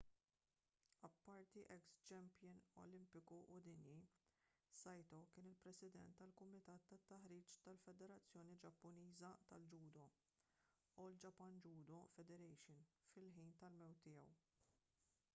apparti 1.07 1.61
eks-champion 1.73 2.55
olimpiku 2.83 3.37
u 3.55 3.59
dinji 3.67 3.93
saito 4.79 5.19
kien 5.35 5.49
il-president 5.51 6.17
tal-kumitat 6.21 6.87
tat-taħriġ 6.93 7.53
tal-federazzjoni 7.67 8.57
ġappuniża 8.65 9.31
tal-ġudo 9.53 10.07
all 11.05 11.21
japan 11.27 11.61
judo 11.67 12.01
federation 12.17 12.83
fil-ħin 13.13 13.53
tal-mewt 13.63 14.05
tiegħu 14.09 14.35